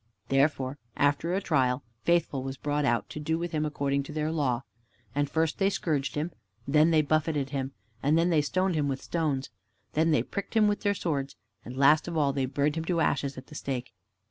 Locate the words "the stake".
13.45-13.93